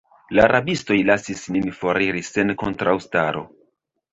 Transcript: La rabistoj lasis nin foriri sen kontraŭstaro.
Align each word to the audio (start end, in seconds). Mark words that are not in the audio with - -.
La 0.37 0.45
rabistoj 0.51 0.97
lasis 1.09 1.45
nin 1.57 1.69
foriri 1.81 2.25
sen 2.31 2.55
kontraŭstaro. 2.63 3.45